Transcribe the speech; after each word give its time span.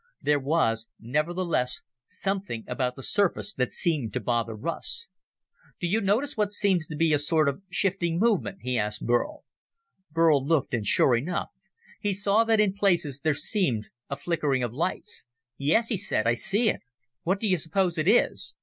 There 0.19 0.39
was, 0.39 0.87
nonetheless, 0.99 1.83
something 2.07 2.63
about 2.67 2.95
the 2.95 3.03
surface 3.03 3.53
that 3.53 3.71
seemed 3.71 4.13
to 4.13 4.19
bother 4.19 4.55
Russ. 4.55 5.05
"Do 5.79 5.85
you 5.85 6.01
notice 6.01 6.35
what 6.35 6.51
seems 6.51 6.87
to 6.87 6.95
be 6.95 7.13
a 7.13 7.19
sort 7.19 7.47
of 7.47 7.61
shifting 7.69 8.17
movement?" 8.17 8.61
he 8.63 8.79
asked 8.79 9.05
Burl. 9.05 9.43
Burl 10.09 10.43
looked, 10.43 10.73
and 10.73 10.87
sure 10.87 11.15
enough, 11.15 11.49
he 11.99 12.15
saw 12.15 12.43
that 12.45 12.59
in 12.59 12.73
places 12.73 13.19
there 13.19 13.35
seemed 13.35 13.89
a 14.09 14.15
flickering 14.17 14.63
of 14.63 14.73
lights. 14.73 15.25
"Yes," 15.55 15.89
he 15.89 15.97
said, 15.97 16.25
"I 16.25 16.33
see 16.33 16.67
it. 16.67 16.81
What 17.21 17.39
do 17.39 17.47
you 17.47 17.59
suppose 17.59 17.99
it 17.99 18.07
is?" 18.07 18.55